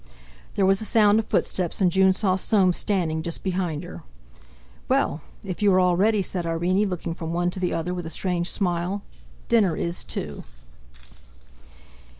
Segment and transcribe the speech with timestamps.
[0.55, 4.01] There was a sound of footsteps and June saw Soames standing just behind her.
[4.89, 5.21] "Well!
[5.43, 8.09] if you are all ready," said Irene, looking from one to the other with a
[8.09, 9.03] strange smile,
[9.47, 10.43] "dinner is too!"